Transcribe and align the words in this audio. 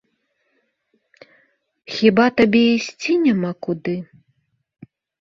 Хіба 1.97 2.25
табе 2.41 2.65
ісці 2.77 3.21
няма 3.29 3.51
куды? 3.69 3.95